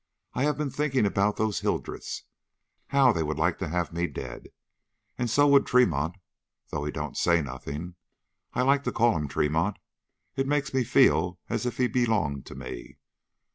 [0.33, 2.23] I have been thinking about those Hildreths.
[2.87, 4.47] How they would like to have me dead!
[5.15, 6.15] And so would Tremont,
[6.69, 7.93] though he don't say nothing.
[8.55, 9.77] I like to call him Tremont;
[10.35, 12.97] it makes me feel as if he belonged to me.